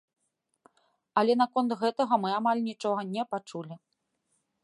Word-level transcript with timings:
Але 1.21 1.33
наконт 1.41 1.71
гэтага 1.83 2.13
мы 2.25 2.29
амаль 2.39 2.65
нічога 2.71 3.01
не 3.13 3.23
пачулі. 3.35 3.75